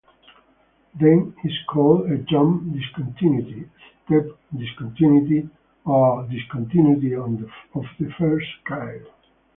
[0.99, 3.69] Then, is called a "jump discontinuity",
[4.03, 5.47] "step discontinuity",
[5.85, 7.35] or "discontinuity of
[7.99, 9.05] the first kind".